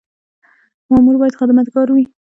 [0.89, 2.05] مامور باید خدمتګار وي